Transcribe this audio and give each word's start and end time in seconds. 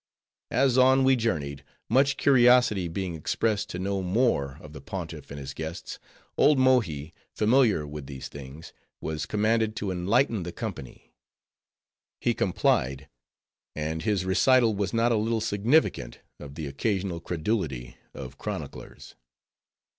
As 0.49 0.79
on 0.79 1.03
we 1.03 1.15
journeyed, 1.15 1.63
much 1.87 2.17
curiosity 2.17 2.87
being 2.87 3.13
expressed 3.13 3.69
to 3.69 3.77
know 3.77 4.01
more 4.01 4.57
of 4.59 4.73
the 4.73 4.81
Pontiff 4.81 5.29
and 5.29 5.39
his 5.39 5.53
guests, 5.53 5.99
old 6.39 6.57
Mohi, 6.57 7.13
familiar 7.35 7.85
with 7.85 8.07
these 8.07 8.27
things, 8.27 8.73
was 8.99 9.27
commanded 9.27 9.75
to 9.75 9.91
enlighten 9.91 10.41
the 10.41 10.51
company. 10.51 11.13
He 12.19 12.33
complied; 12.33 13.09
and 13.75 14.01
his 14.01 14.25
recital 14.25 14.73
was 14.73 14.91
not 14.91 15.11
a 15.11 15.15
little 15.17 15.39
significant, 15.39 16.19
of 16.39 16.55
the 16.55 16.65
occasional 16.65 17.19
credulity 17.19 17.95
of 18.15 18.39
chroniclers. 18.39 19.13